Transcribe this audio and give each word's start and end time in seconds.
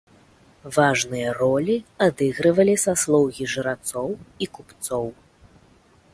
Важныя 0.77 1.29
ролі 1.41 1.75
адыгрывалі 2.07 2.75
саслоўі 2.85 3.43
жрацоў 3.53 4.09
і 4.47 4.51
купцоў. 4.59 5.07